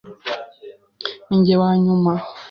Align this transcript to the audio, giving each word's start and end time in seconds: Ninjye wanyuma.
Ninjye 1.27 1.53
wanyuma. 1.61 2.11